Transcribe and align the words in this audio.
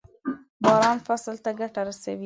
باران 0.63 0.97
فصل 1.07 1.35
ته 1.43 1.51
ګټه 1.59 1.81
رسوي. 1.87 2.19